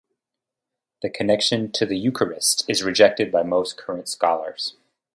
The 1.03 1.11
connection 1.11 1.71
to 1.73 1.85
the 1.85 1.95
eucharist 1.95 2.65
is 2.67 2.81
rejected 2.81 3.31
by 3.31 3.43
most 3.43 3.77
current 3.77 4.09
scholars. 4.09 4.73